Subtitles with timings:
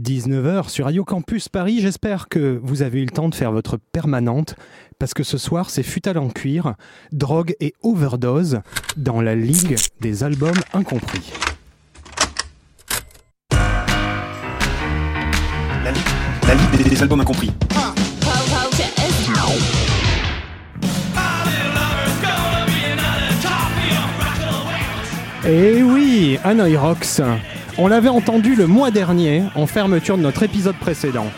[0.00, 1.80] 19h sur Radio Campus Paris.
[1.80, 4.54] J'espère que vous avez eu le temps de faire votre permanente
[4.98, 6.74] parce que ce soir c'est Futal en cuir,
[7.12, 8.60] drogue et overdose
[8.96, 11.32] dans la ligue des albums incompris.
[15.84, 16.00] La, li-
[16.46, 17.50] la ligue des, des albums incompris.
[25.46, 27.20] Et oui, Hanoi Rocks.
[27.82, 31.28] On l'avait entendu le mois dernier en fermeture de notre épisode précédent.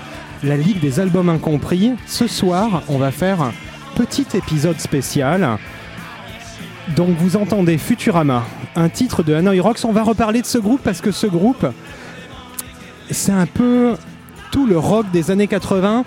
[0.42, 1.92] La Ligue des albums incompris.
[2.08, 3.52] Ce soir, on va faire un
[3.94, 5.56] petit épisode spécial.
[6.96, 8.42] Donc vous entendez Futurama,
[8.74, 9.84] un titre de Hanoi Rocks.
[9.84, 11.64] On va reparler de ce groupe parce que ce groupe,
[13.08, 13.94] c'est un peu
[14.50, 16.04] tout le rock des années 80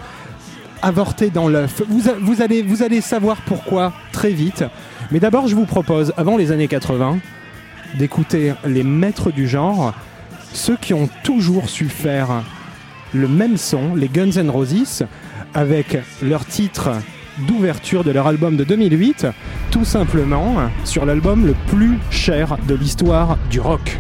[0.82, 1.82] avorté dans l'œuf.
[1.88, 4.66] Vous, vous allez savoir pourquoi très vite.
[5.12, 7.20] Mais d'abord, je vous propose, avant les années 80,
[7.98, 9.94] d'écouter les maîtres du genre,
[10.56, 12.44] ceux qui ont toujours su faire
[13.14, 15.06] le même son, les Guns N' Roses,
[15.54, 16.92] avec leur titre
[17.48, 19.28] d'ouverture de leur album de 2008,
[19.72, 24.00] tout simplement sur l'album le plus cher de l'histoire du rock.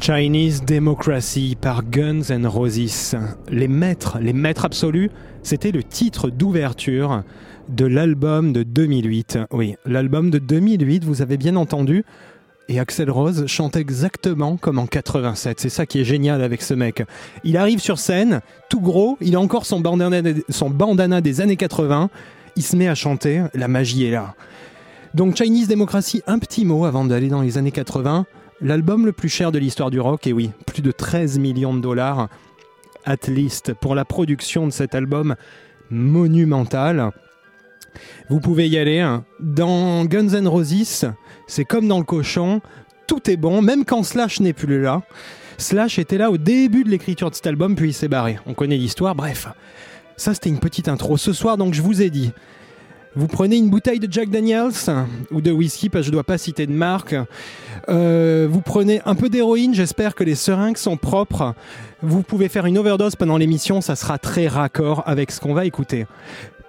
[0.00, 3.14] Chinese Democracy par Guns N' Roses.
[3.50, 5.10] Les maîtres, les maîtres absolus,
[5.42, 7.22] c'était le titre d'ouverture
[7.68, 9.40] de l'album de 2008.
[9.52, 12.06] Oui, l'album de 2008, vous avez bien entendu.
[12.70, 15.60] Et Axel Rose chante exactement comme en 87.
[15.60, 17.02] C'est ça qui est génial avec ce mec.
[17.44, 21.56] Il arrive sur scène, tout gros, il a encore son bandana, son bandana des années
[21.56, 22.08] 80.
[22.56, 24.34] Il se met à chanter, la magie est là.
[25.14, 28.24] Donc Chinese Democracy, un petit mot avant d'aller dans les années 80.
[28.62, 31.80] L'album le plus cher de l'histoire du rock, et oui, plus de 13 millions de
[31.80, 32.28] dollars,
[33.06, 35.34] at least, pour la production de cet album
[35.90, 37.10] monumental.
[38.28, 39.00] Vous pouvez y aller.
[39.00, 39.24] hein.
[39.40, 41.06] Dans Guns N' Roses,
[41.46, 42.60] c'est comme dans le cochon,
[43.06, 45.02] tout est bon, même quand Slash n'est plus là.
[45.56, 48.38] Slash était là au début de l'écriture de cet album, puis il s'est barré.
[48.46, 49.48] On connaît l'histoire, bref.
[50.16, 51.16] Ça, c'était une petite intro.
[51.16, 52.30] Ce soir, donc, je vous ai dit,
[53.16, 54.72] vous prenez une bouteille de Jack Daniels
[55.30, 57.16] ou de whisky, parce que je ne dois pas citer de marque.
[57.88, 61.54] Euh, vous prenez un peu d'héroïne, j'espère que les seringues sont propres.
[62.02, 65.64] Vous pouvez faire une overdose pendant l'émission, ça sera très raccord avec ce qu'on va
[65.64, 66.06] écouter.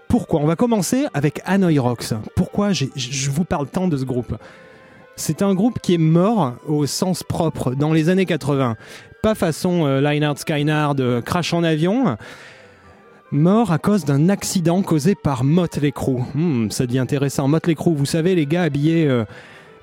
[0.07, 0.41] Pourquoi?
[0.41, 2.13] On va commencer avec Hanoi Rocks.
[2.35, 4.35] Pourquoi je vous parle tant de ce groupe?
[5.15, 8.75] C'est un groupe qui est mort au sens propre dans les années 80.
[9.21, 12.17] Pas façon euh, Leinhard Skynard, euh, crash en avion.
[13.31, 16.21] Mort à cause d'un accident causé par Motley Crue.
[16.35, 17.47] Hmm, ça devient intéressant.
[17.47, 19.23] Motley Crue, vous savez, les gars habillés euh,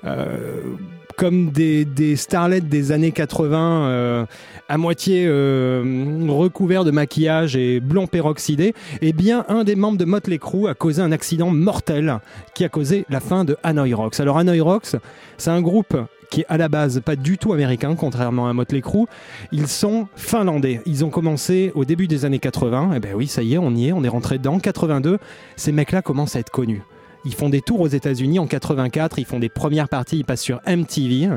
[0.05, 0.75] euh,
[1.19, 4.25] comme des, starlets des années 80, euh,
[4.69, 8.73] à moitié euh, recouverts de maquillage et blond peroxydé.
[9.01, 12.19] Eh bien, un des membres de Motley Crue a causé un accident mortel
[12.55, 14.17] qui a causé la fin de Hanoi Rocks.
[14.21, 14.95] Alors, Hanoi Rocks,
[15.37, 15.97] c'est un groupe
[16.29, 19.05] qui est à la base pas du tout américain, contrairement à Motley Crue.
[19.51, 20.81] Ils sont finlandais.
[20.85, 22.91] Ils ont commencé au début des années 80.
[22.95, 24.59] Eh ben oui, ça y est, on y est, on est rentré dedans.
[24.59, 25.17] 82,
[25.55, 26.81] ces mecs-là commencent à être connus.
[27.25, 30.41] Ils font des tours aux États-Unis en 84, ils font des premières parties, ils passent
[30.41, 31.29] sur MTV.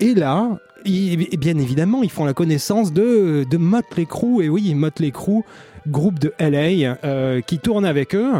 [0.00, 4.44] Et là, et bien évidemment, ils font la connaissance de, de Motley Crue.
[4.44, 5.42] Et oui, Motley Crue,
[5.86, 8.32] groupe de LA, euh, qui tourne avec eux.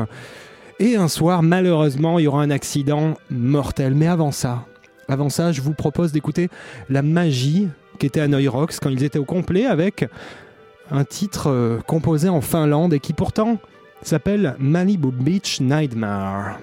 [0.78, 3.94] Et un soir, malheureusement, il y aura un accident mortel.
[3.94, 4.66] Mais avant ça,
[5.08, 6.48] avant ça, je vous propose d'écouter
[6.88, 7.68] la magie
[7.98, 10.08] qu'était Hanoi Rocks quand ils étaient au complet avec
[10.90, 13.58] un titre euh, composé en Finlande et qui pourtant
[14.02, 16.58] s'appelle Malibu Beach Nightmare.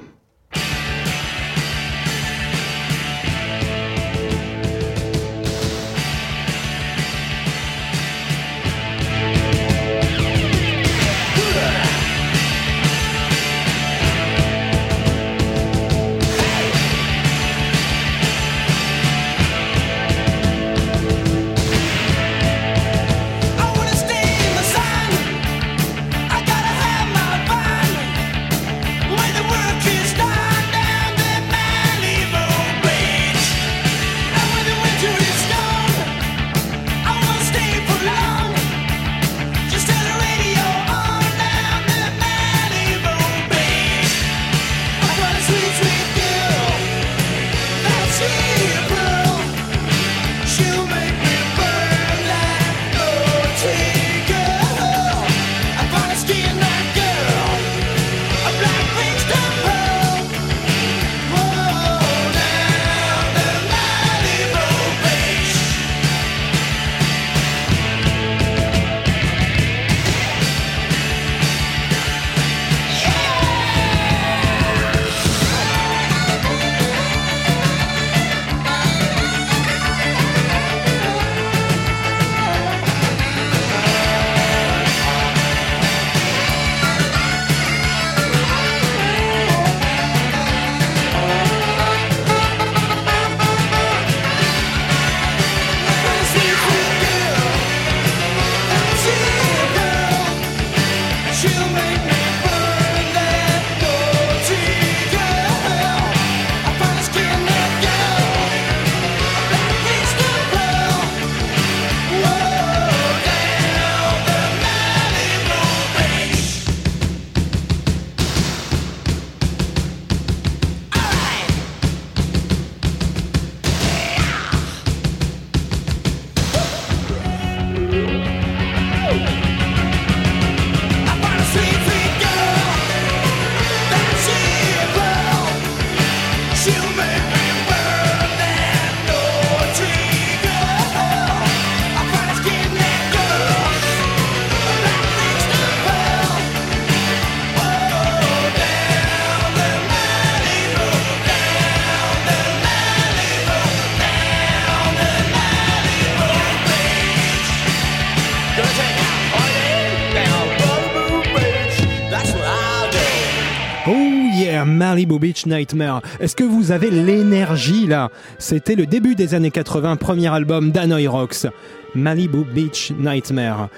[165.09, 166.01] Malibu Beach Nightmare.
[166.19, 168.09] Est-ce que vous avez l'énergie là?
[168.37, 171.47] C'était le début des années 80, premier album d'Hanoi Rocks,
[171.95, 173.69] Malibu Beach Nightmare.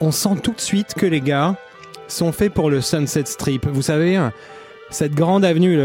[0.00, 1.56] On sent tout de suite que les gars
[2.08, 3.66] sont faits pour le Sunset Strip.
[3.66, 4.18] Vous savez,
[4.88, 5.78] cette grande avenue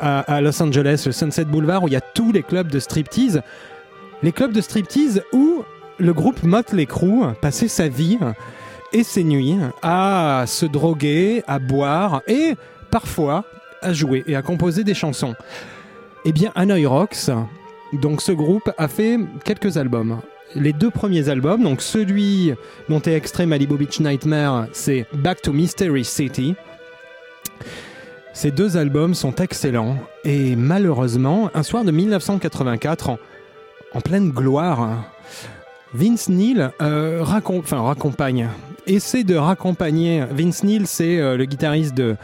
[0.00, 2.80] à, à Los Angeles, le Sunset Boulevard, où il y a tous les clubs de
[2.80, 3.40] striptease.
[4.22, 5.62] Les clubs de striptease où
[5.98, 8.18] le groupe Motley Crue passait sa vie
[8.92, 12.56] et ses nuits à se droguer, à boire et
[12.90, 13.44] parfois
[13.82, 15.34] à jouer et à composer des chansons.
[16.24, 17.30] Eh bien, Hanoi Rocks,
[17.92, 20.20] donc ce groupe a fait quelques albums.
[20.54, 22.54] Les deux premiers albums, donc celui
[22.88, 26.54] dont est extrait Malibu Beach Nightmare, c'est Back to Mystery City.
[28.32, 33.18] Ces deux albums sont excellents et malheureusement, un soir de 1984, en,
[33.94, 35.04] en pleine gloire,
[35.94, 38.48] Vince Neil euh, raccompagne,
[38.86, 40.24] essaie de raccompagner.
[40.30, 42.16] Vince Neil, c'est euh, le guitariste de,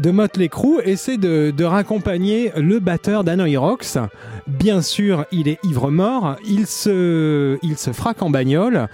[0.00, 3.98] de Motley Crue, essaie de, raccompagner le batteur d'Hanoi Rocks.
[4.46, 7.76] Bien sûr, il est ivre-mort, il se, il
[8.20, 8.88] en bagnole.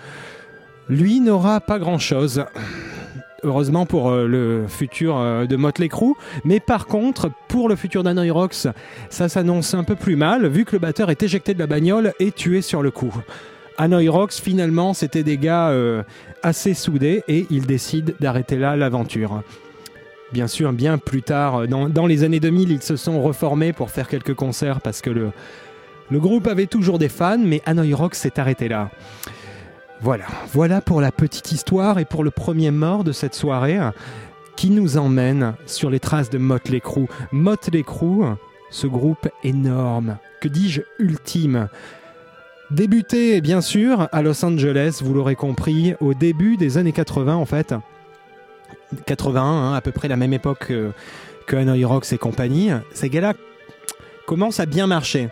[0.89, 2.45] Lui n'aura pas grand-chose.
[3.43, 8.03] Heureusement pour euh, le futur euh, de Motley Crue, mais par contre, pour le futur
[8.03, 8.67] d'Hanoi Rocks,
[9.11, 12.13] ça s'annonce un peu plus mal, vu que le batteur est éjecté de la bagnole
[12.19, 13.15] et tué sur le coup.
[13.79, 16.03] Hanoi Rocks, finalement, c'était des gars euh,
[16.43, 19.43] assez soudés et ils décident d'arrêter là l'aventure.
[20.33, 23.91] Bien sûr, bien plus tard, euh, dans, les années 2000, ils se sont reformés pour
[23.91, 25.31] faire quelques concerts parce que le,
[26.13, 28.91] groupe avait toujours des fans, mais Hanoi Rocks s'est arrêté là.
[30.01, 33.79] Voilà, voilà pour la petite histoire et pour le premier mort de cette soirée
[34.57, 37.07] qui nous emmène sur les traces de Motley Crue.
[37.33, 38.25] Motley Crue,
[38.71, 41.69] ce groupe énorme, que dis-je ultime,
[42.73, 47.45] Débuté, bien sûr, à Los Angeles, vous l'aurez compris, au début des années 80, en
[47.45, 47.75] fait.
[49.07, 50.91] 81, hein, à peu près la même époque que,
[51.47, 52.71] que Hanoi Rocks et compagnie.
[52.93, 53.35] Ces gars-là
[54.27, 55.29] commencent à bien marcher.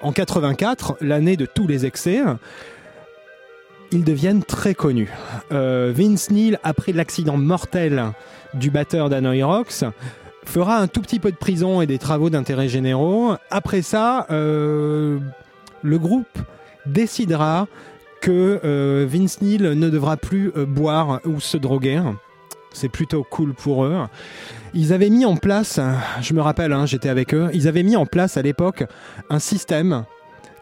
[0.00, 2.20] En 84, l'année de tous les excès,
[3.90, 5.10] ils deviennent très connus.
[5.52, 8.12] Euh, Vince Neil, après l'accident mortel
[8.54, 9.84] du batteur d'Hanoi Rocks,
[10.44, 13.34] fera un tout petit peu de prison et des travaux d'intérêt généraux.
[13.50, 15.18] Après ça, euh,
[15.82, 16.38] le groupe
[16.86, 17.66] décidera
[18.20, 22.00] que euh, Vince Neil ne devra plus euh, boire ou se droguer.
[22.74, 23.96] C'est plutôt cool pour eux.
[24.74, 25.80] Ils avaient mis en place,
[26.20, 28.84] je me rappelle, hein, j'étais avec eux, ils avaient mis en place à l'époque
[29.30, 30.04] un système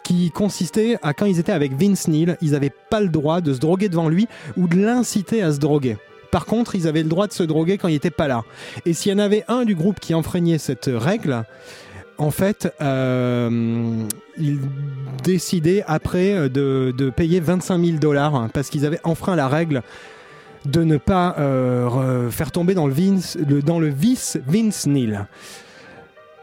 [0.05, 3.55] qui consistait à quand ils étaient avec Vince Neil, ils n'avaient pas le droit de
[3.55, 5.97] se droguer devant lui ou de l'inciter à se droguer.
[6.31, 8.43] Par contre, ils avaient le droit de se droguer quand il n'était pas là.
[8.87, 11.45] Et s'il y en avait un du groupe qui enfreignait cette règle,
[12.19, 14.07] en fait, euh,
[14.39, 14.59] ils
[15.25, 19.83] décidaient après de, de payer 25 000 dollars hein, parce qu'ils avaient enfreint la règle
[20.65, 25.21] de ne pas euh, re- faire tomber dans le, dans le vice Vince Neil.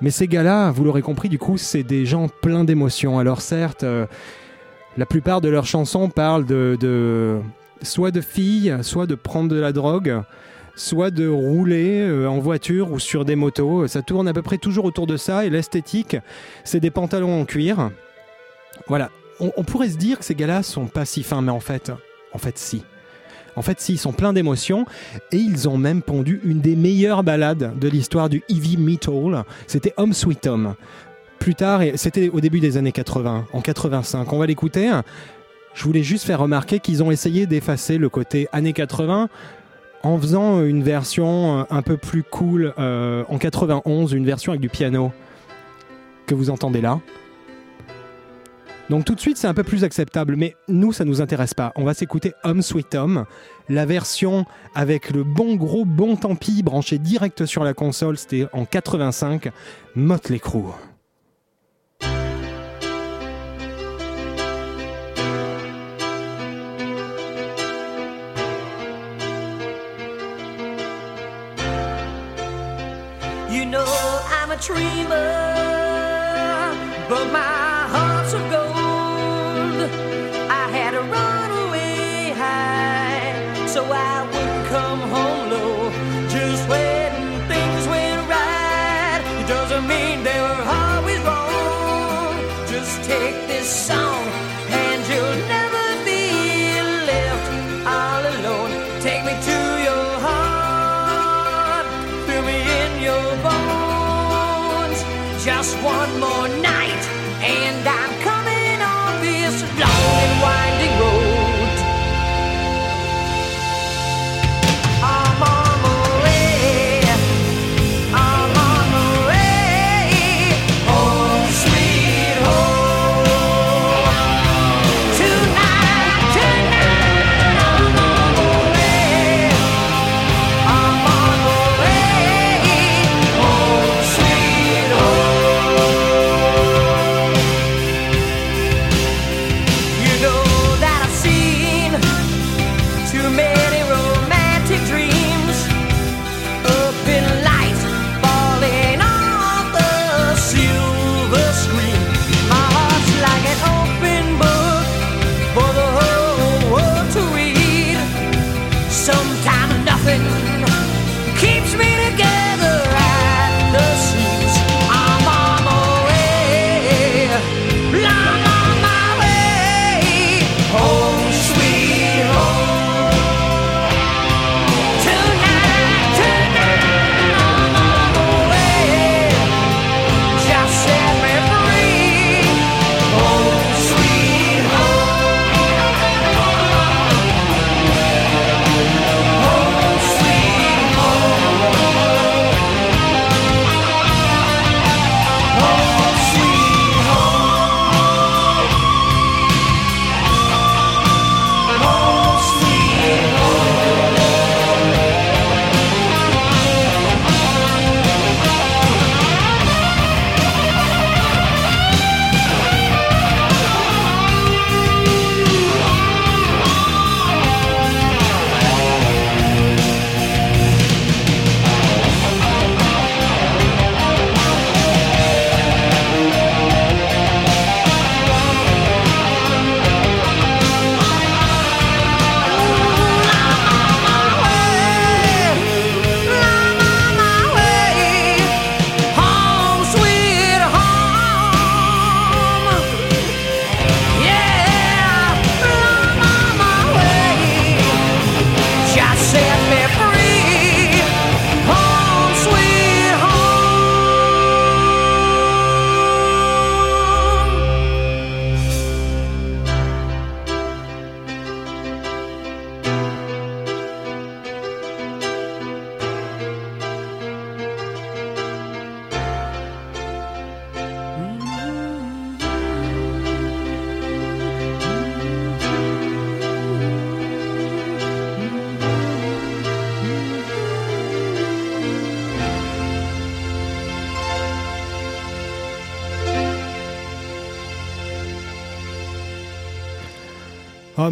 [0.02, 3.20] Mais ces gars-là, vous l'aurez compris, du coup, c'est des gens pleins d'émotions.
[3.20, 4.06] Alors certes, euh,
[4.98, 7.40] la plupart de leurs chansons parlent de, de-
[7.82, 10.22] soit de filles, soit de prendre de la drogue,
[10.76, 13.88] soit de rouler euh, en voiture ou sur des motos.
[13.88, 15.46] Ça tourne à peu près toujours autour de ça.
[15.46, 16.18] Et l'esthétique,
[16.64, 17.92] c'est des pantalons en cuir.
[18.88, 19.10] Voilà.
[19.42, 21.92] On, on pourrait se dire que ces gars-là sont pas si fins, mais en fait,
[22.34, 22.84] en fait, si.
[23.60, 24.86] En fait, si, ils sont pleins d'émotions
[25.34, 29.44] et ils ont même pondu une des meilleures ballades de l'histoire du heavy metal.
[29.68, 30.76] C'était Home Sweet Home.
[31.40, 34.32] Plus tard, c'était au début des années 80, en 85.
[34.32, 34.90] On va l'écouter.
[35.74, 39.28] Je voulais juste faire remarquer qu'ils ont essayé d'effacer le côté années 80
[40.04, 44.62] en faisant une version euh, un peu plus cool euh, en 91, une version avec
[44.62, 45.12] du piano
[46.28, 47.02] que vous entendez là.
[48.90, 51.72] Donc tout de suite c'est un peu plus acceptable, mais nous ça nous intéresse pas.
[51.76, 53.26] On va s'écouter Home Sweet Home,
[53.70, 58.48] la version avec le bon gros bon tant pis branché direct sur la console, c'était
[58.54, 59.52] en 85,
[59.96, 60.40] Motley
[77.32, 77.49] my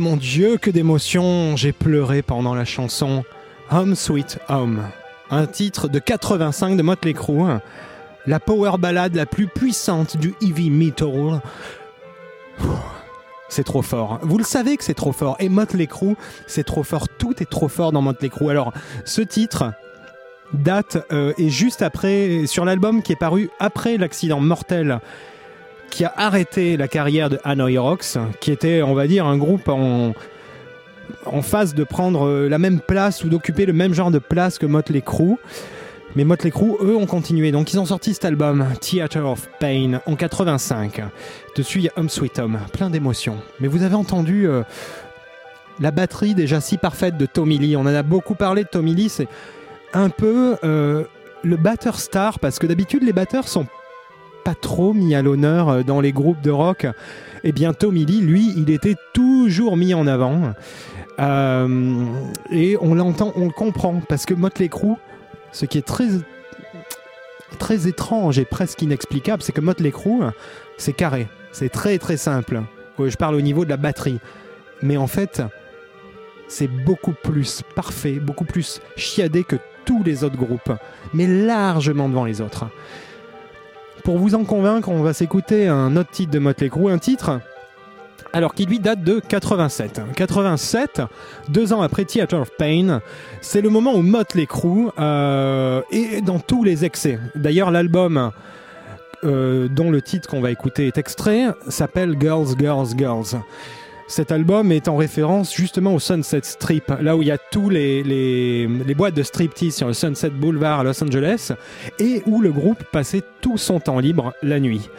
[0.08, 3.26] mon dieu, que d'émotions J'ai pleuré pendant la chanson
[3.72, 4.84] Home Sweet Home,
[5.30, 7.60] un titre de 85 de Motley Crue,
[8.26, 11.42] la power ballade la plus puissante du heavy metal.
[13.50, 14.20] C'est trop fort.
[14.22, 15.36] Vous le savez que c'est trop fort.
[15.40, 16.16] Et Motley Crue,
[16.48, 17.10] c'est trop fort.
[17.10, 18.50] Tout est trop fort dans Motley Crue.
[18.50, 18.72] Alors,
[19.04, 19.74] ce titre
[20.54, 25.02] date euh, et juste après sur l'album qui est paru après l'accident mortel
[25.90, 29.68] qui a arrêté la carrière de Hanoi Rocks, qui était, on va dire, un groupe
[29.68, 30.14] en,
[31.26, 34.58] en phase de prendre euh, la même place ou d'occuper le même genre de place
[34.58, 35.36] que Motley Crue.
[36.16, 37.52] Mais Motley Crue, eux, ont continué.
[37.52, 41.02] Donc, ils ont sorti cet album, Theater of Pain, en 85.
[41.56, 43.38] Dessus, il y a Home Sweet Home, plein d'émotions.
[43.60, 44.64] Mais vous avez entendu euh,
[45.80, 47.76] la batterie déjà si parfaite de Tommy Lee.
[47.76, 49.10] On en a beaucoup parlé de Tommy Lee.
[49.10, 49.28] C'est
[49.94, 51.04] un peu euh,
[51.44, 53.68] le batteur star, parce que d'habitude, les batteurs sont
[54.48, 56.88] pas trop mis à l'honneur euh, dans les groupes de rock.
[57.44, 60.54] Et bien, Tommy Lee, lui, il était toujours mis en avant.
[61.20, 62.06] Euh,
[62.50, 64.96] et on l'entend, on le comprend, parce que Motley Crue,
[65.52, 66.08] ce qui est très,
[67.60, 70.22] très étrange et presque inexplicable, c'est que Motley Crue,
[70.78, 71.28] c'est carré.
[71.52, 72.62] C'est très très simple.
[72.98, 74.20] Ouais, Je parle au niveau de la batterie.
[74.82, 75.42] Mais en fait,
[76.48, 80.72] c'est beaucoup plus parfait, beaucoup plus chiadé que tous les autres groupes,
[81.14, 82.68] mais largement devant les autres.
[84.04, 87.40] Pour vous en convaincre, on va s'écouter un autre titre de Motley Crue, un titre
[88.34, 90.02] alors qui lui date de 87.
[90.16, 91.02] 87,
[91.50, 93.02] deux ans après Theater of Pain,
[93.42, 97.20] c'est le moment où Motley Crue euh, est dans tous les excès.
[97.36, 98.32] D'ailleurs, l'album
[99.24, 103.42] euh, dont le titre qu'on va écouter est extrait s'appelle Girls, Girls, Girls.
[104.08, 107.70] Cet album est en référence justement au Sunset Strip, là où il y a tous
[107.70, 111.52] les, les, boîtes de striptease sur le Sunset Boulevard à Los Angeles,
[112.00, 114.90] et où le groupe passait tout son temps libre la nuit.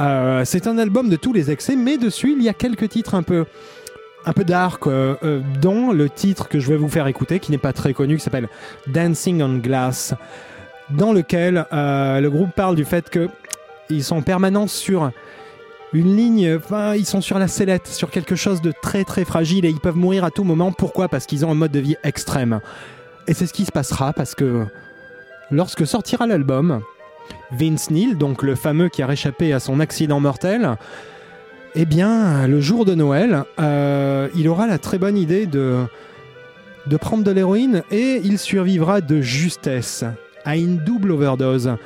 [0.00, 3.14] Euh, c'est un album de tous les excès, mais dessus il y a quelques titres
[3.14, 3.46] un peu
[4.24, 7.50] un peu dark, euh, euh, dont le titre que je vais vous faire écouter, qui
[7.52, 8.48] n'est pas très connu, qui s'appelle
[8.86, 10.14] Dancing on Glass,
[10.90, 13.28] dans lequel le groupe parle du fait que
[13.88, 15.10] ils sont en permanence sur
[15.92, 19.64] une ligne, enfin, ils sont sur la sellette, sur quelque chose de très très fragile
[19.64, 20.72] et ils peuvent mourir à tout moment.
[20.72, 21.08] Pourquoi?
[21.08, 22.60] Parce qu'ils ont un mode de vie extrême.
[23.28, 24.64] Et c'est ce qui se passera parce que
[25.50, 26.80] lorsque sortira l'album,
[27.52, 30.76] Vince Neil, donc le fameux qui a réchappé à son accident mortel,
[31.74, 35.84] eh bien, le jour de Noël, euh, il aura la très bonne idée de,
[36.86, 40.04] de prendre de l'héroïne et il survivra de justesse
[40.44, 41.76] à une double overdose.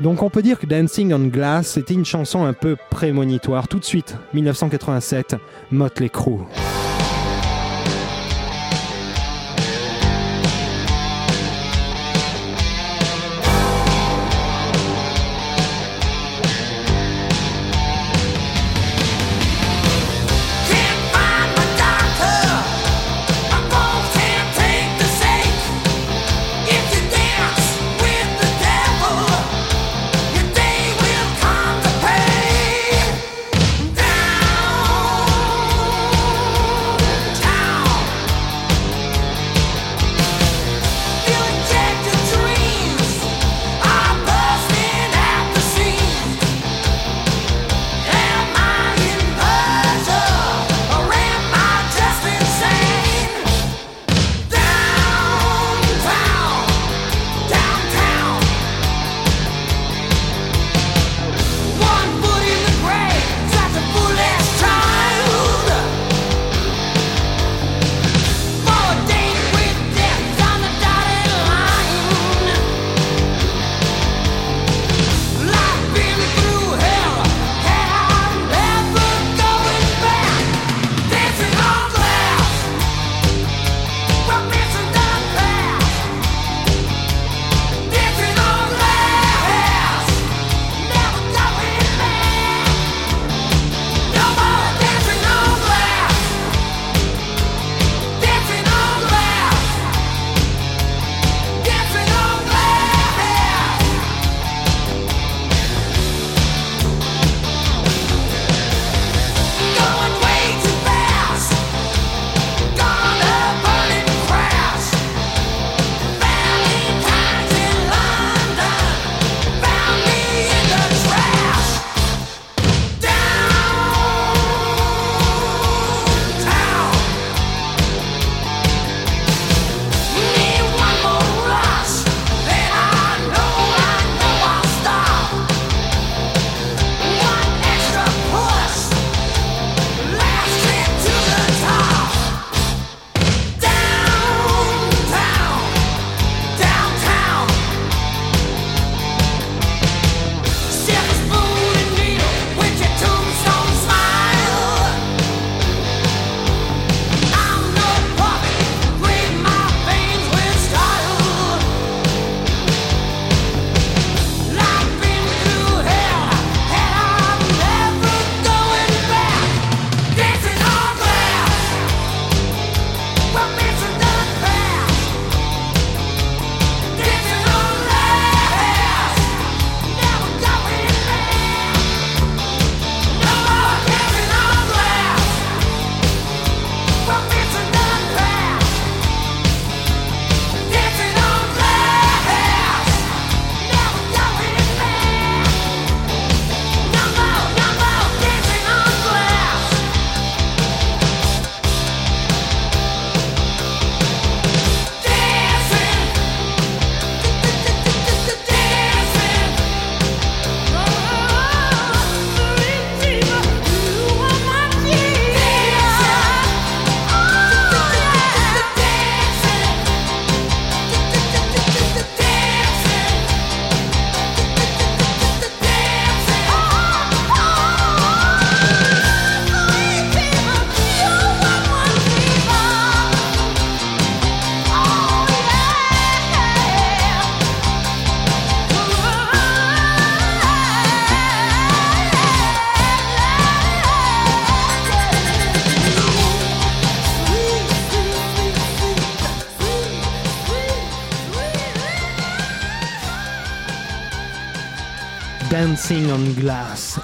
[0.00, 3.66] Donc on peut dire que Dancing on Glass était une chanson un peu prémonitoire.
[3.68, 5.36] Tout de suite, 1987,
[5.70, 6.44] Motley Crue.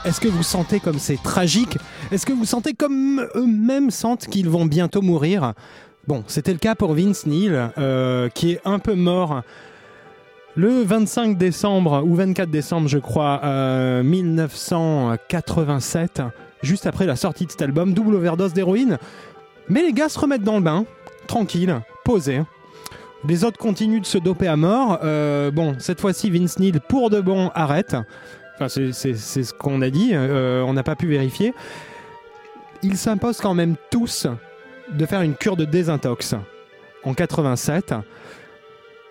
[0.04, 1.78] Est-ce que vous sentez comme c'est tragique?
[2.10, 5.54] Est-ce que vous sentez comme eux-mêmes sentent qu'ils vont bientôt mourir?
[6.06, 9.42] Bon, c'était le cas pour Vince Neil, euh, qui est un peu mort
[10.56, 16.22] le 25 décembre, ou 24 décembre je crois, euh, 1987,
[16.62, 18.98] juste après la sortie de cet album, double overdose d'héroïne.
[19.68, 20.84] Mais les gars se remettent dans le bain,
[21.26, 22.42] tranquille, posés.
[23.26, 24.98] Les autres continuent de se doper à mort.
[25.02, 27.96] Euh, bon, cette fois-ci, Vince Neil, pour de bon, arrête.
[28.54, 31.54] Enfin, c'est- ce qu'on a dit, euh, on n'a pas pu vérifier.
[32.82, 34.26] Ils s'imposent quand même tous
[34.92, 36.34] de faire une cure de désintox
[37.02, 37.94] en 87.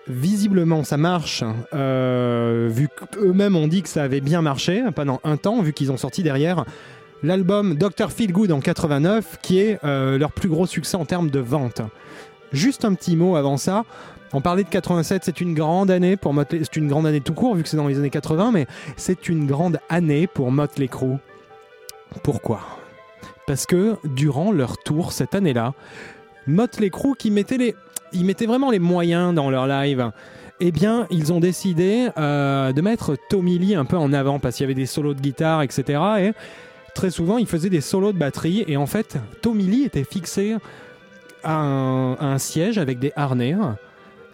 [0.06, 5.38] Visiblement, ça marche, euh, vu qu'eux-mêmes ont dit que ça avait bien marché pendant un
[5.38, 6.64] temps, vu qu'ils ont sorti derrière
[7.22, 8.12] l'album Dr.
[8.12, 11.80] Feel Good en 89, qui est euh, leur plus gros succès en termes de vente.
[12.52, 13.84] Juste un petit mot avant ça.
[14.36, 16.58] On parlait de 87, c'est une grande année pour Motley.
[16.62, 18.66] C'est une grande année tout court vu que c'est dans les années 80, mais
[18.96, 21.18] c'est une grande année pour Motley Crue.
[22.24, 22.60] Pourquoi?
[23.46, 25.72] Parce que durant leur tour cette année-là,
[26.48, 27.76] Motley Crue qui mettait les,
[28.24, 30.10] mettaient vraiment les moyens dans leur live.
[30.58, 34.56] Eh bien, ils ont décidé euh, de mettre Tommy Lee un peu en avant parce
[34.56, 36.00] qu'il y avait des solos de guitare, etc.
[36.18, 36.32] Et
[36.92, 38.64] très souvent, il faisait des solos de batterie.
[38.66, 40.56] Et en fait, Tommy Lee était fixé
[41.44, 43.54] à un, à un siège avec des harnais.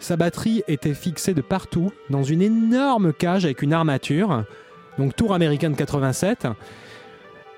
[0.01, 4.45] Sa batterie était fixée de partout dans une énorme cage avec une armature.
[4.97, 6.47] Donc Tour américaine 87.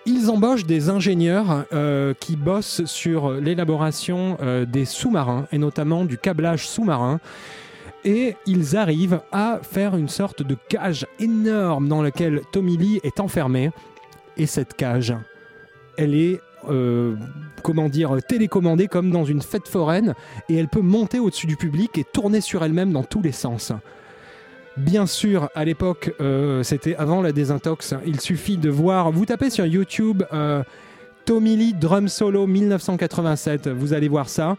[0.06, 6.18] Ils embauchent des ingénieurs euh, qui bossent sur l'élaboration euh, des sous-marins et notamment du
[6.18, 7.22] câblage sous-marin.
[8.04, 13.22] Et ils arrivent à faire une sorte de cage énorme dans laquelle Tommy Lee est
[13.22, 13.72] enfermé.
[14.36, 15.16] Et cette cage,
[15.98, 17.16] elle est, euh,
[17.62, 20.14] comment dire, télécommandée comme dans une fête foraine.
[20.50, 23.72] Et elle peut monter au-dessus du public et tourner sur elle-même dans tous les sens.
[24.78, 27.94] Bien sûr, à l'époque, euh, c'était avant la désintox.
[28.06, 29.12] Il suffit de voir.
[29.12, 30.64] Vous tapez sur YouTube euh,
[31.26, 33.68] Tommy Lee Drum Solo 1987.
[33.68, 34.58] Vous allez voir ça.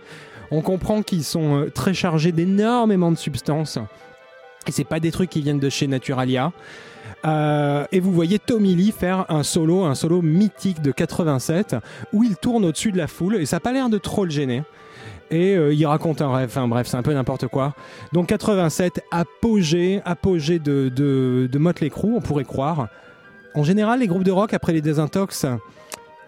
[0.51, 3.79] On comprend qu'ils sont très chargés d'énormément de substances.
[4.67, 6.53] Et c'est pas des trucs qui viennent de chez Naturalia.
[7.25, 11.77] Euh, et vous voyez Tommy Lee faire un solo, un solo mythique de 87,
[12.12, 14.31] où il tourne au-dessus de la foule, et ça n'a pas l'air de trop le
[14.31, 14.62] gêner.
[15.31, 17.75] Et euh, il raconte un rêve, enfin bref, c'est un peu n'importe quoi.
[18.12, 22.88] Donc 87, apogée, apogée de, de, de on pourrait croire.
[23.55, 25.47] En général, les groupes de rock, après les désintox,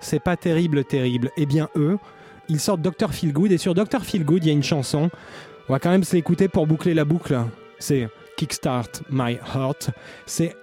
[0.01, 1.31] c'est pas terrible, terrible.
[1.37, 1.99] Eh bien, eux,
[2.49, 3.13] ils sortent Dr.
[3.13, 4.03] Feelgood, et sur Dr.
[4.03, 5.11] Feelgood, il y a une chanson.
[5.69, 7.39] On va quand même se l'écouter pour boucler la boucle.
[7.79, 9.91] C'est Kickstart My Heart.
[10.27, 10.57] C'est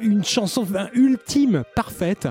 [0.00, 2.28] une chanson ultime, parfaite.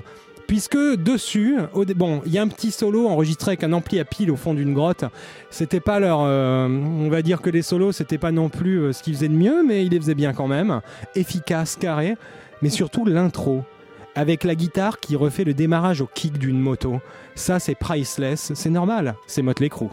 [0.47, 1.55] Puisque dessus,
[1.95, 4.53] bon, il y a un petit solo enregistré avec un ampli à pile au fond
[4.53, 5.05] d'une grotte.
[5.49, 8.91] C'était pas leur, euh, on va dire que les solos, c'était pas non plus euh,
[8.91, 10.81] ce qu'ils faisaient de mieux, mais ils les faisaient bien quand même,
[11.15, 12.17] efficace, carré.
[12.61, 13.63] Mais surtout l'intro,
[14.13, 16.99] avec la guitare qui refait le démarrage au kick d'une moto.
[17.33, 19.87] Ça, c'est priceless, c'est normal, c'est Motley Crue.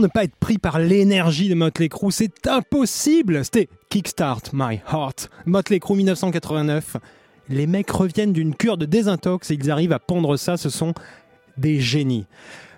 [0.00, 5.30] Ne pas être pris par l'énergie de Motley Crue C'est impossible C'était Kickstart My Heart,
[5.46, 6.98] Motley Crue 1989.
[7.48, 10.92] Les mecs reviennent d'une cure de désintox et ils arrivent à pondre ça, ce sont
[11.56, 12.26] des génies.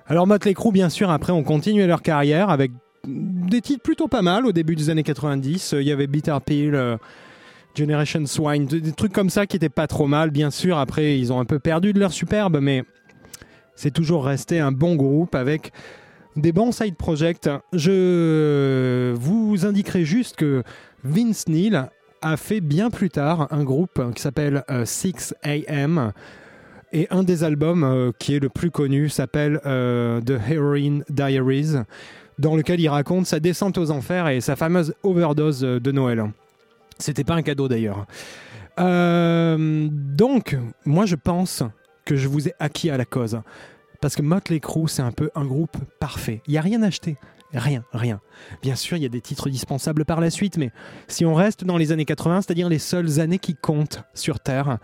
[0.07, 2.71] Alors Motley Crue, bien sûr, après ont continué leur carrière avec
[3.05, 5.75] des titres plutôt pas mal au début des années 90.
[5.81, 6.97] Il y avait Bitter Pill, euh,
[7.75, 10.31] Generation Swine, des des trucs comme ça qui étaient pas trop mal.
[10.31, 12.85] Bien sûr, après ils ont un peu perdu de leur superbe, mais
[13.75, 15.73] c'est toujours resté un bon groupe avec
[16.39, 17.49] des bons side projects.
[17.73, 20.63] Je vous indiquerai juste que
[21.05, 21.81] Vince Neil
[22.23, 26.13] a fait bien plus tard un groupe qui s'appelle euh, 6 AM.
[26.93, 31.77] Et un des albums euh, qui est le plus connu s'appelle euh, The Heroin Diaries,
[32.39, 36.25] dans lequel il raconte sa descente aux enfers et sa fameuse overdose euh, de Noël.
[36.99, 38.07] C'était pas un cadeau d'ailleurs.
[38.81, 41.63] Euh, donc, moi je pense
[42.05, 43.41] que je vous ai acquis à la cause.
[44.01, 46.43] Parce que Motley Crue, c'est un peu un groupe parfait.
[46.47, 47.17] Il n'y a rien à acheter.
[47.53, 48.21] Rien, rien.
[48.63, 50.71] Bien sûr, il y a des titres dispensables par la suite, mais
[51.09, 54.79] si on reste dans les années 80, c'est-à-dire les seules années qui comptent sur Terre,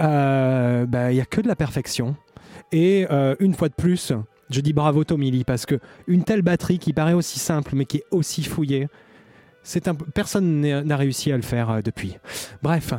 [0.00, 2.16] euh, bah, il n'y a que de la perfection.
[2.72, 4.12] Et euh, une fois de plus,
[4.50, 7.84] je dis bravo Tommy Lee, parce que une telle batterie qui paraît aussi simple, mais
[7.84, 8.88] qui est aussi fouillée,
[9.62, 9.94] c'est un...
[9.94, 12.16] personne n'a n'a réussi à le faire euh, depuis.
[12.62, 12.94] Bref.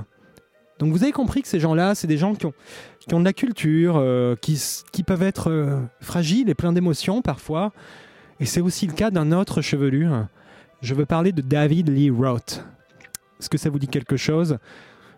[0.79, 3.95] Donc vous avez compris que ces gens-là, c'est des gens qui ont, de la culture,
[3.97, 7.71] euh, qui, peuvent être euh, fragiles et pleins d'émotions parfois.
[8.39, 10.07] Et c'est aussi le cas d'un autre chevelu.
[10.81, 12.65] Je veux parler de David Lee Roth.
[13.39, 14.57] Est-ce que ça vous dit quelque chose?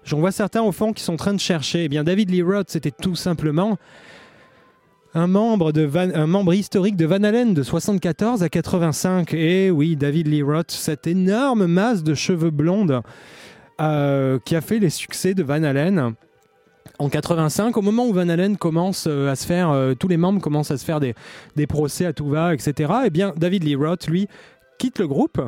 [0.04, 1.86] J'en vois certains au fond qui sont en train de chercher.
[1.86, 3.78] Eh bien, David Lee Roth, c'était tout simplement
[5.16, 9.34] un membre, de un historique de Van Halen de 74 à 85.
[9.34, 13.02] Et oui, David Lee Roth, cette énorme masse de cheveux blondes
[13.82, 16.14] euh, qui a fait les succès de Van Halen
[17.00, 20.18] en 85, au moment où Van Halen commence euh, à se faire, euh, tous les
[20.18, 21.14] membres commencent à se faire des,
[21.56, 22.92] des procès à tout va, etc.
[23.06, 24.28] Eh bien, David Lee Roth, lui,
[24.78, 25.42] quitte le groupe.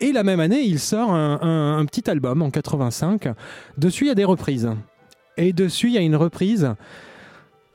[0.00, 3.28] Et la même année, il sort un, un- un petit album en 85.
[3.76, 4.70] Dessus, il y a des reprises.
[5.36, 6.72] Et dessus, il y a une reprise.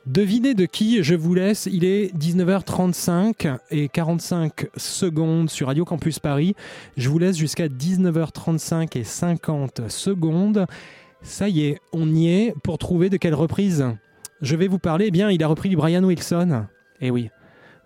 [0.06, 1.66] Devinez de qui je vous laisse.
[1.72, 6.54] Il est 19h35 et 45 secondes sur Radio Campus Paris.
[6.98, 10.66] Je vous laisse jusqu'à 19h35 et 50 secondes.
[11.22, 13.86] Ça y est, on y est pour trouver de quelle reprise
[14.42, 15.06] je vais vous parler.
[15.08, 16.66] Eh bien, il a repris du Brian Wilson.
[17.00, 17.30] Eh oui.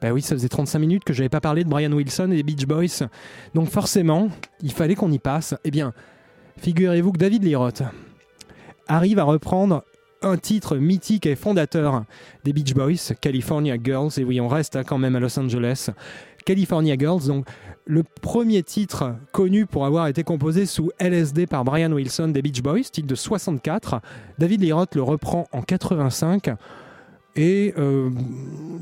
[0.03, 2.37] Bah oui, ça faisait 35 minutes que je n'avais pas parlé de Brian Wilson et
[2.37, 3.07] des Beach Boys.
[3.55, 4.29] Donc forcément,
[4.61, 5.55] il fallait qu'on y passe.
[5.63, 5.93] Eh bien,
[6.57, 7.85] figurez-vous que David Roth
[8.89, 9.85] arrive à reprendre
[10.23, 12.05] un titre mythique et fondateur
[12.45, 14.13] des Beach Boys, California Girls.
[14.19, 15.91] Et oui, on reste hein, quand même à Los Angeles.
[16.45, 17.47] California Girls, donc
[17.85, 22.63] le premier titre connu pour avoir été composé sous LSD par Brian Wilson des Beach
[22.63, 24.01] Boys, titre de 64.
[24.39, 26.51] David Lee le reprend en 85.
[27.37, 28.11] Et euh,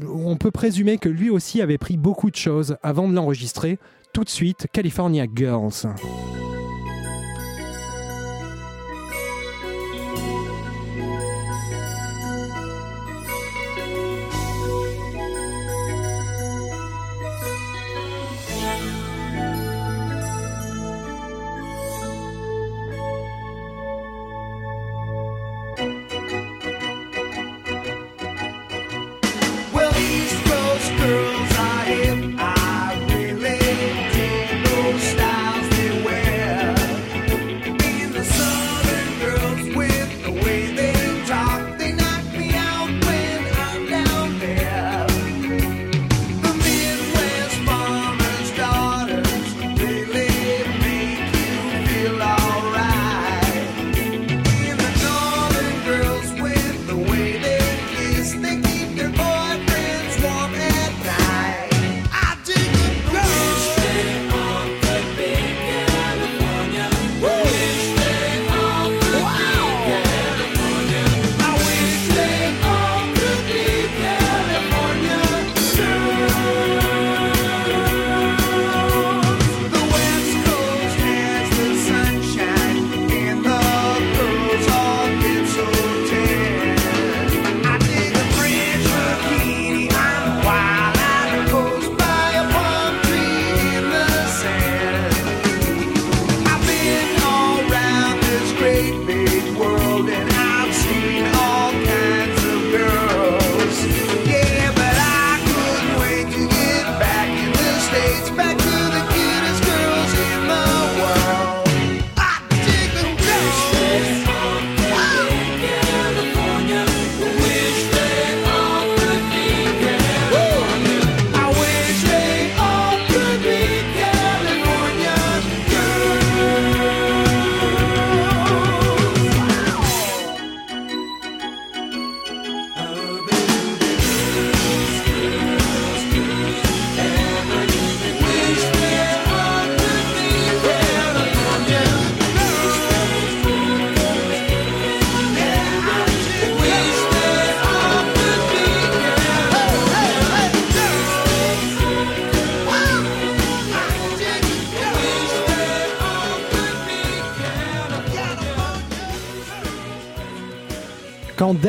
[0.08, 3.78] on peut présumer que lui aussi avait pris beaucoup de choses avant de l'enregistrer.
[4.12, 5.86] Tout de suite, California Girls.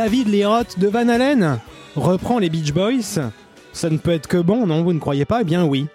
[0.08, 1.60] David Roth de Van Halen
[1.98, 3.30] reprend les Beach Boys,
[3.74, 5.42] ça ne peut être que bon, non Vous ne croyez pas?
[5.42, 5.88] Eh bien oui.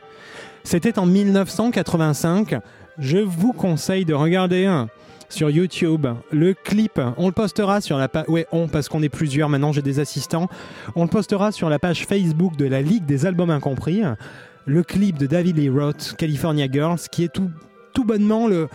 [0.64, 2.56] C'était en 1985.
[2.98, 4.84] Je vous conseille de regarder
[5.30, 7.00] sur YouTube le clip.
[7.16, 8.26] On le postera sur la page.
[8.52, 10.48] On, parce qu'on est plusieurs maintenant, j'ai des assistants.
[10.94, 14.02] On le postera sur la page Facebook de la Ligue des Albums Incompris.
[14.66, 18.68] Le clip de David Lee Roth, California Girls, qui est tout bonnement le,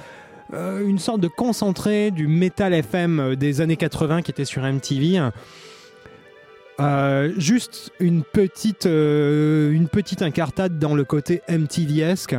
[0.54, 5.32] euh, une sorte de concentré du metal FM des années 80 qui était sur MTV.
[6.80, 12.36] Euh, juste une petite, euh, une petite incartade dans le côté MTV-esque.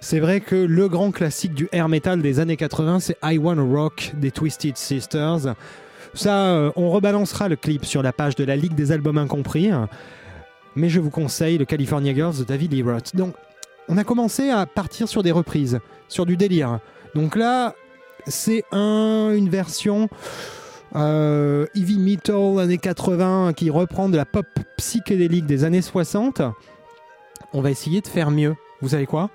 [0.00, 3.62] C'est vrai que le grand classique du air metal des années 80, c'est I Wanna
[3.62, 5.54] Rock des Twisted Sisters.
[6.14, 9.70] Ça, euh, on rebalancera le clip sur la page de la Ligue des Albums Incompris.
[10.74, 13.14] Mais je vous conseille le California Girls de David Lee Roth.
[13.14, 13.34] Donc,
[13.88, 15.78] on a commencé à partir sur des reprises,
[16.08, 16.80] sur du délire.
[17.14, 17.74] Donc là,
[18.26, 20.08] c'est un, une version
[20.96, 24.46] euh, heavy metal années 80 qui reprend de la pop
[24.76, 26.42] psychédélique des années 60.
[27.52, 28.54] On va essayer de faire mieux.
[28.80, 29.30] Vous savez quoi?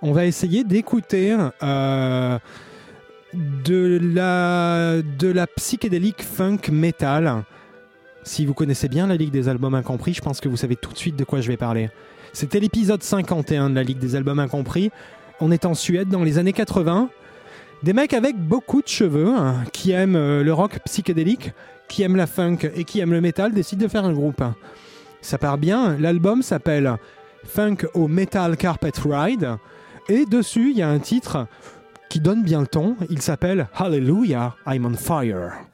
[0.00, 2.38] On va essayer d'écouter euh,
[3.34, 7.44] de, la, de la psychédélique funk metal.
[8.22, 10.92] Si vous connaissez bien la Ligue des Albums Incompris, je pense que vous savez tout
[10.92, 11.90] de suite de quoi je vais parler.
[12.32, 14.90] C'était l'épisode 51 de la Ligue des Albums Incompris.
[15.40, 17.10] On est en Suède dans les années 80.
[17.82, 21.52] Des mecs avec beaucoup de cheveux, hein, qui aiment euh, le rock psychédélique,
[21.88, 24.42] qui aiment la funk et qui aiment le metal, décident de faire un groupe.
[25.20, 25.96] Ça part bien.
[25.98, 26.96] L'album s'appelle
[27.44, 29.56] Funk au Metal Carpet Ride.
[30.08, 31.46] Et dessus, il y a un titre
[32.08, 32.96] qui donne bien le ton.
[33.10, 35.67] Il s'appelle Hallelujah, I'm on fire.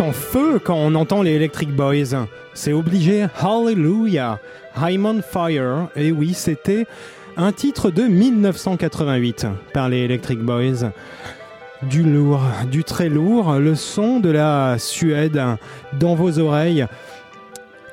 [0.00, 2.26] En feu quand on entend les Electric Boys.
[2.54, 3.26] C'est obligé.
[3.40, 4.38] Hallelujah.
[4.76, 5.88] I'm on fire.
[5.96, 6.86] Et oui, c'était
[7.36, 10.92] un titre de 1988 par les Electric Boys.
[11.82, 15.40] Du lourd, du très lourd, le son de la Suède
[15.98, 16.86] dans vos oreilles.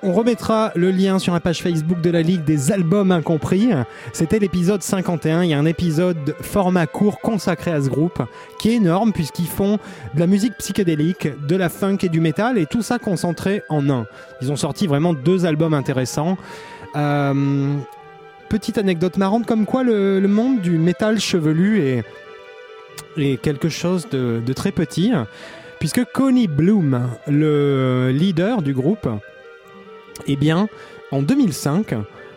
[0.02, 3.70] On remettra le lien sur la page Facebook de la Ligue des albums incompris.
[4.14, 5.44] C'était l'épisode 51.
[5.44, 8.22] Il y a un épisode format court consacré à ce groupe
[8.60, 9.78] qui est énorme puisqu'ils font
[10.14, 13.90] de la musique psychédélique, de la funk et du métal et tout ça concentré en
[13.90, 14.06] un.
[14.42, 16.38] Ils ont sorti vraiment deux albums intéressants.
[16.96, 17.76] Euh,
[18.48, 22.04] petite anecdote marrante comme quoi le, monde du métal chevelu est,
[23.18, 25.12] est quelque chose de, de très petit
[25.80, 29.08] puisque Connie Bloom, le leader du groupe,
[30.28, 30.68] eh bien,
[31.12, 31.96] en 2005,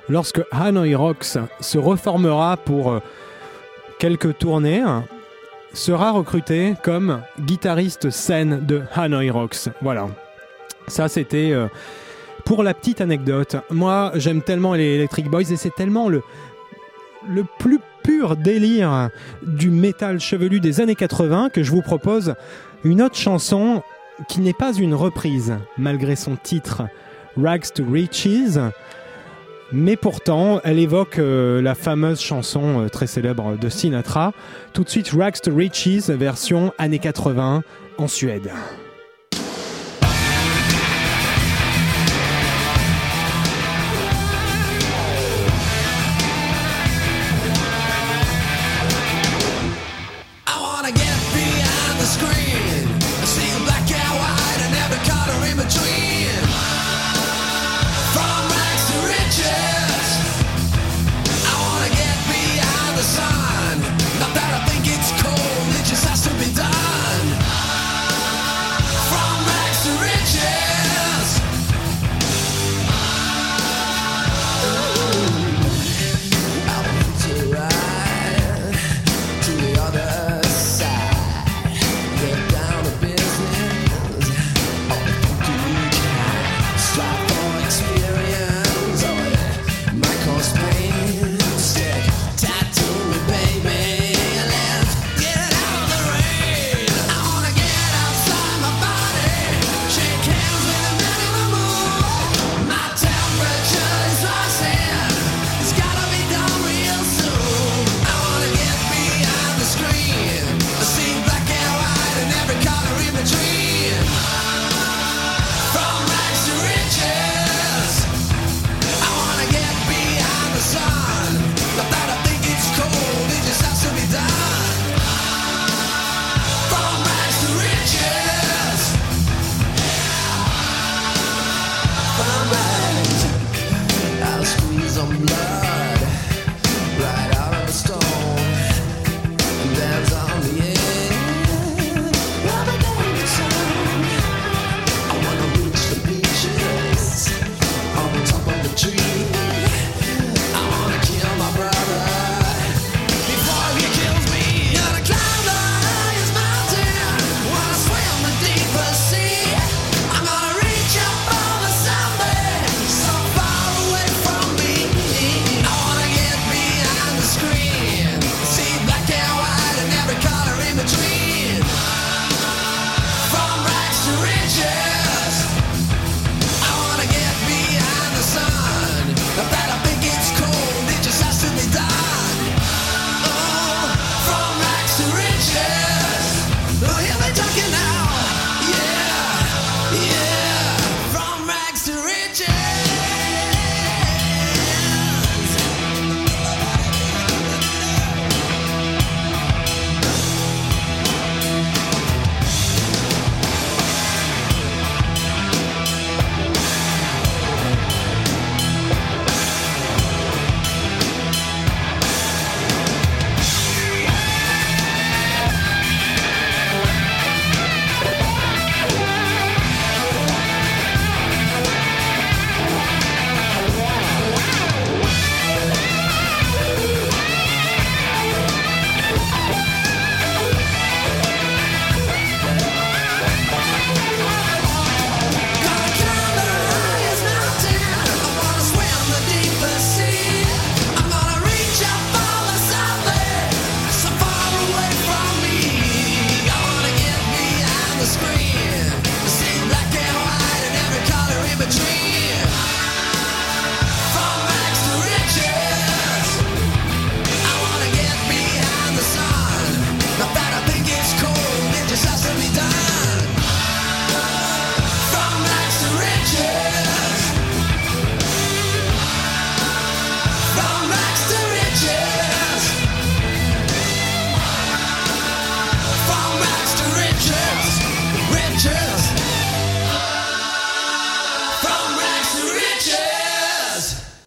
[0.08, 3.00] lorsque Hanoi Rocks se reformera pour euh,
[3.98, 4.82] quelques tournées,
[5.72, 9.68] sera recruté comme guitariste scène de Hanoi Rocks.
[9.80, 10.08] Voilà.
[10.88, 11.68] Ça, c'était euh,
[12.44, 13.56] pour la petite anecdote.
[13.70, 16.22] Moi, j'aime tellement les Electric Boys et c'est tellement le,
[17.28, 19.10] le plus pur délire
[19.42, 22.34] du métal chevelu des années 80 que je vous propose
[22.84, 23.82] une autre chanson
[24.28, 26.82] qui n'est pas une reprise, malgré son titre
[27.36, 28.58] Rags to Riches.
[29.72, 34.32] Mais pourtant, elle évoque euh, la fameuse chanson euh, très célèbre de Sinatra.
[34.74, 37.62] Tout de suite, Rags to Riches, version années 80
[37.96, 38.50] en Suède.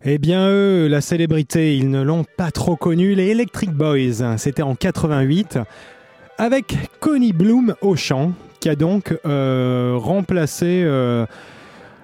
[0.07, 3.15] Eh bien, eux, la célébrité, ils ne l'ont pas trop connu.
[3.15, 5.57] Les Electric Boys, c'était en 88,
[6.37, 11.25] avec Connie Bloom au chant, qui a donc euh, remplacé euh,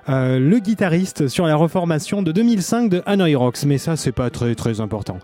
[0.10, 3.64] euh, le guitariste sur la reformation de 2005 de Hanoi Rocks.
[3.68, 5.20] Mais ça, c'est pas très très important.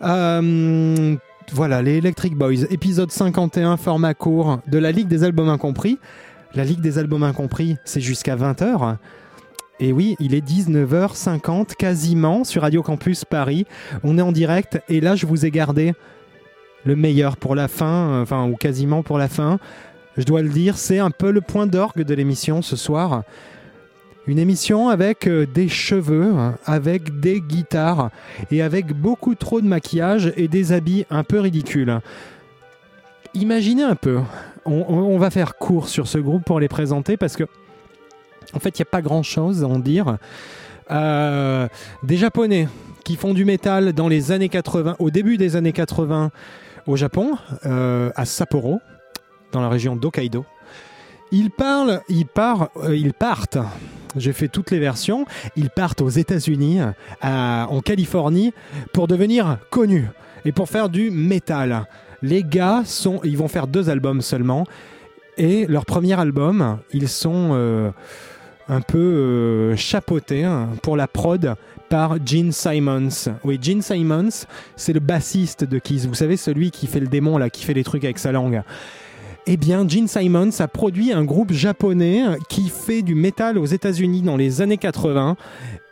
[0.00, 5.98] Voilà, les Electric Boys, épisode 51, format court de la Ligue des Albums Incompris.
[6.54, 8.96] La Ligue des Albums Incompris, c'est jusqu'à 20h.
[9.78, 13.66] Et oui, il est 19h50 quasiment sur Radio Campus Paris.
[14.02, 15.92] On est en direct et là, je vous ai gardé
[16.84, 19.58] le meilleur pour la fin, enfin, ou quasiment pour la fin.
[20.16, 23.22] Je dois le dire, c'est un peu le point d'orgue de l'émission ce soir.
[24.26, 26.32] Une émission avec euh, des cheveux,
[26.64, 28.10] avec des guitares
[28.50, 32.00] et avec beaucoup trop de maquillage et des habits un peu ridicules.
[33.34, 34.20] Imaginez un peu,
[34.64, 37.44] on- on va faire court sur ce groupe pour les présenter parce que,
[38.54, 40.18] en fait, il n'y a pas grand chose à en dire.
[40.90, 41.68] Euh,
[42.02, 42.68] des Japonais
[43.04, 46.30] qui font du métal dans les années 80, au début des années 80
[46.86, 48.80] au Japon, euh, à Sapporo,
[49.52, 50.44] dans la région d'Hokkaido.
[51.32, 53.12] Ils parlent, ils, partent, ils.
[54.16, 55.26] J'ai fait toutes les versions.
[55.56, 56.78] Ils partent aux États-Unis,
[57.22, 58.52] en Californie,
[58.92, 60.06] pour devenir connus
[60.44, 61.86] et pour faire du métal.
[62.22, 64.64] Les gars sont, ils vont faire deux albums seulement.
[65.36, 67.90] Et leur premier album, ils sont euh,
[68.68, 71.54] un peu euh, chapeautés hein, pour la prod
[71.88, 73.08] par Gene Simons.
[73.44, 76.06] Oui, Gene Simons, c'est le bassiste de Kiss.
[76.06, 78.62] Vous savez, celui qui fait le démon, là, qui fait les trucs avec sa langue.
[79.46, 84.22] Eh bien, Gene Simons a produit un groupe japonais qui fait du métal aux États-Unis
[84.22, 85.36] dans les années 80.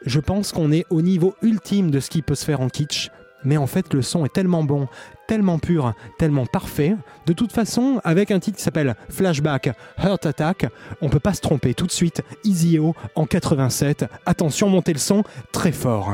[0.05, 3.11] Je pense qu'on est au niveau ultime de ce qui peut se faire en kitsch.
[3.45, 4.89] Mais en fait, le son est tellement bon,
[5.27, 6.97] tellement pur, tellement parfait.
[7.27, 10.67] De toute façon, avec un titre qui s'appelle Flashback Heart Attack,
[11.01, 12.23] on peut pas se tromper tout de suite.
[12.45, 14.07] Easy O en 87.
[14.27, 16.13] Attention, montez le son très fort.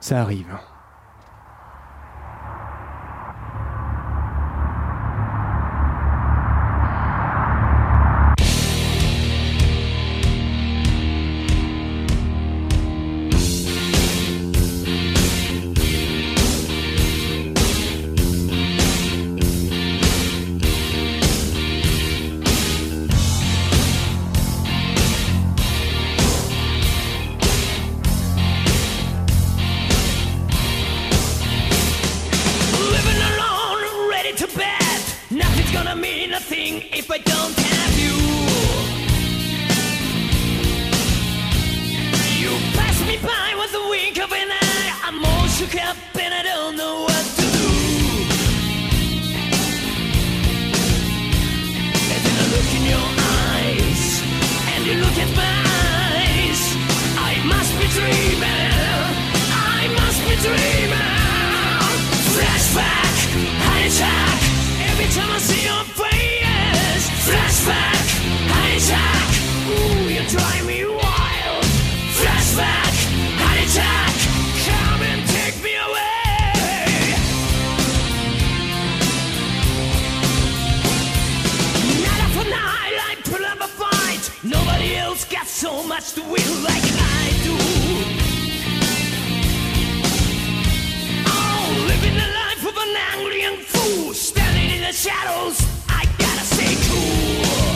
[0.00, 0.56] Ça arrive.
[85.20, 87.56] Else got so much to win like I do.
[91.26, 95.60] Oh, living the life of an angry young fool, standing in the shadows.
[95.90, 97.74] I gotta stay cool.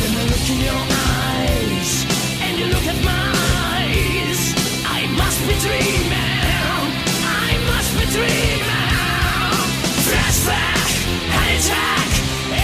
[0.00, 0.82] When I look in your
[1.14, 1.90] eyes,
[2.42, 3.30] and you look at my
[3.78, 4.40] eyes,
[4.86, 6.18] I must be dreaming.
[7.22, 8.90] I must be dreaming.
[10.02, 10.90] Flashback,
[11.30, 12.10] hijack.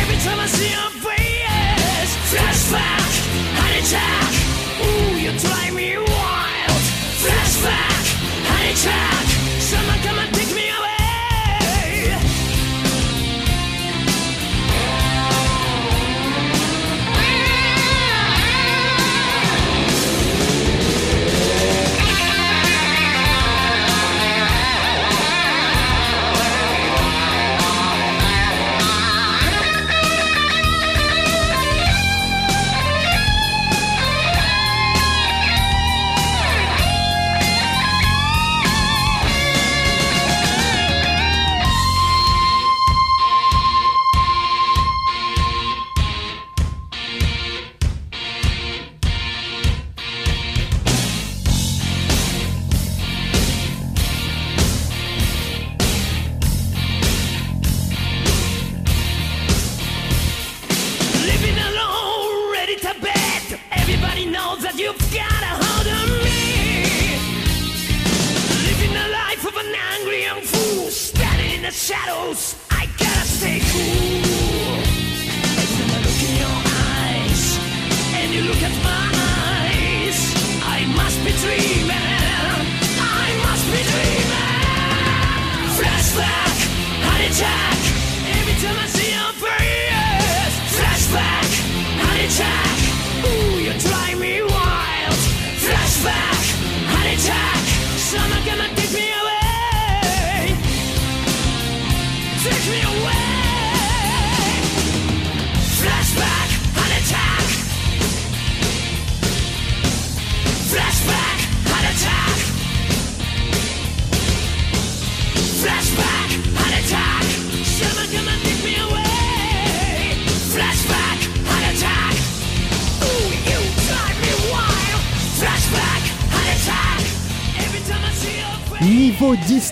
[0.00, 0.93] Every time I see your
[8.84, 9.13] time.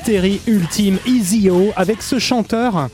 [0.02, 2.88] Niveau d'hystérie ultime, Easy-O, avec ce chanteur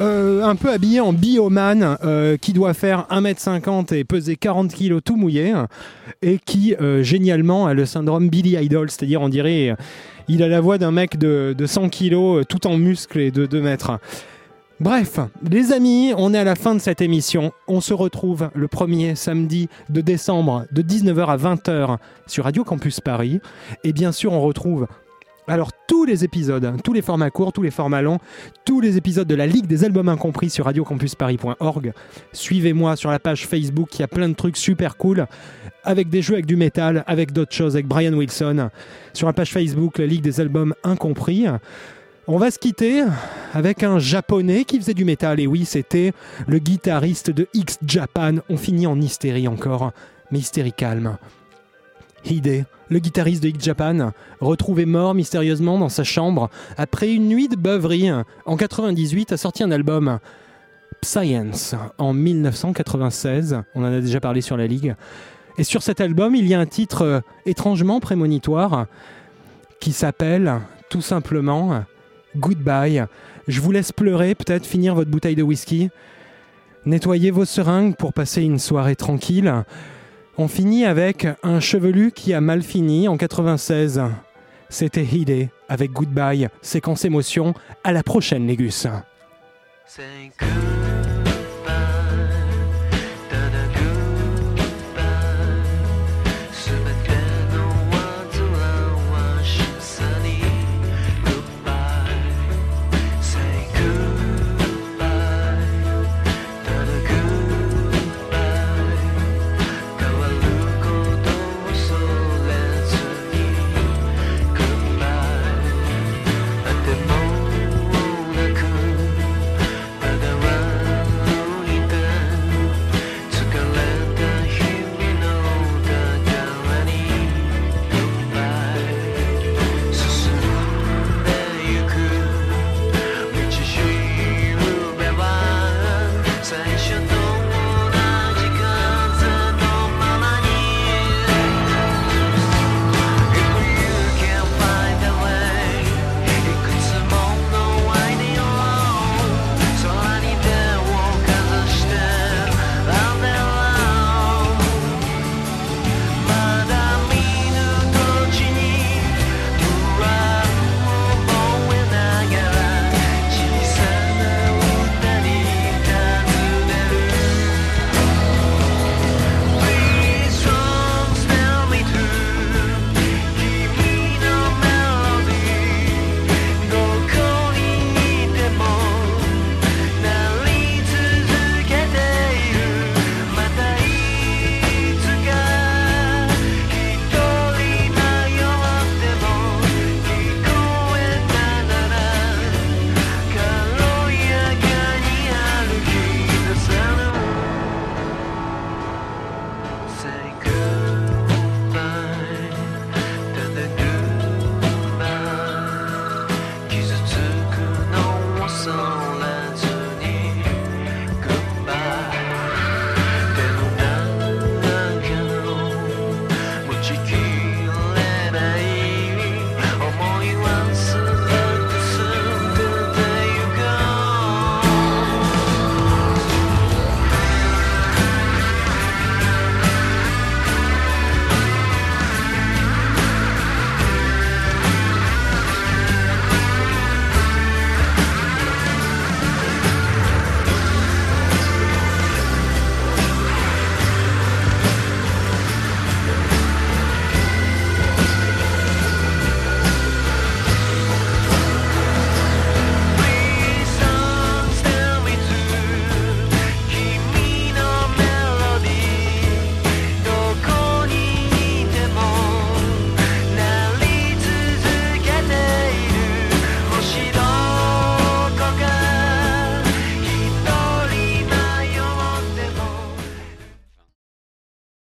[0.00, 5.00] euh, un peu habillé en bioman, euh, qui doit faire 1m50 et peser 40 kg
[5.04, 5.54] tout mouillé,
[6.22, 9.76] et qui, euh, génialement, a le syndrome Billy Idol, c'est-à-dire, on dirait,
[10.26, 13.46] il a la voix d'un mec de, de 100 kg, tout en muscles et de
[13.46, 13.98] 2 mètres.
[14.80, 17.52] Bref, les amis, on est à la fin de cette émission.
[17.68, 23.00] On se retrouve le premier samedi de décembre de 19h à 20h sur Radio Campus
[23.00, 23.40] Paris.
[23.84, 24.86] Et bien sûr, on retrouve
[25.48, 28.18] alors tous les épisodes, tous les formats courts, tous les formats longs,
[28.64, 31.92] tous les épisodes de la Ligue des albums incompris sur radiocampusparis.org.
[32.32, 35.26] Suivez-moi sur la page Facebook, il y a plein de trucs super cool
[35.84, 38.68] avec des jeux avec du métal, avec d'autres choses, avec Brian Wilson.
[39.14, 41.46] Sur la page Facebook, la Ligue des albums incompris.
[42.26, 43.04] On va se quitter
[43.54, 45.40] avec un japonais qui faisait du métal.
[45.40, 46.12] Et oui, c'était
[46.46, 48.36] le guitariste de X Japan.
[48.50, 49.92] On finit en hystérie encore,
[50.30, 51.16] mais hystérie calme.
[52.26, 57.48] Hide, le guitariste de X Japan, retrouvé mort mystérieusement dans sa chambre après une nuit
[57.48, 58.10] de beuverie,
[58.46, 60.18] en 98 a sorti un album.
[61.02, 64.96] Science en 1996, on en a déjà parlé sur la Ligue.
[65.56, 68.86] Et sur cet album, il y a un titre euh, étrangement prémonitoire
[69.80, 71.84] qui s'appelle tout simplement
[72.36, 73.04] Goodbye.
[73.46, 75.90] Je vous laisse pleurer, peut-être finir votre bouteille de whisky,
[76.84, 79.52] nettoyer vos seringues pour passer une soirée tranquille.
[80.40, 84.00] On finit avec un chevelu qui a mal fini en 96.
[84.68, 87.54] C'était Hide avec Goodbye, séquence émotion.
[87.82, 88.86] À la prochaine, les gus.
[89.84, 90.77] Say goodbye